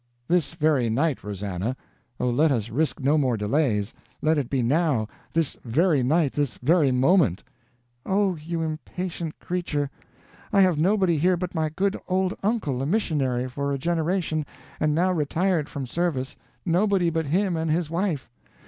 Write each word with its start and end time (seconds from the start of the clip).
"This 0.27 0.53
very 0.55 0.89
night, 0.89 1.23
Rosannah! 1.23 1.77
Oh, 2.19 2.27
let 2.31 2.51
us 2.51 2.71
risk 2.71 2.99
no 2.99 3.19
more 3.19 3.37
delays. 3.37 3.93
Let 4.19 4.39
it 4.39 4.49
be 4.49 4.63
now! 4.63 5.07
this 5.31 5.57
very 5.63 6.01
night, 6.01 6.33
this 6.33 6.57
very 6.57 6.89
moment!" 6.91 7.43
"Oh, 8.03 8.35
you 8.35 8.63
impatient 8.63 9.37
creature! 9.37 9.91
I 10.51 10.61
have 10.61 10.79
nobody 10.79 11.19
here 11.19 11.37
but 11.37 11.53
my 11.53 11.69
good 11.69 11.95
old 12.07 12.33
uncle, 12.41 12.81
a 12.81 12.85
missionary 12.87 13.47
for 13.47 13.71
a 13.71 13.77
generation, 13.77 14.43
and 14.79 14.95
now 14.95 15.11
retired 15.13 15.69
from 15.69 15.85
service 15.85 16.35
nobody 16.65 17.11
but 17.11 17.27
him 17.27 17.55
and 17.55 17.69
his 17.69 17.91
wife. 17.91 18.27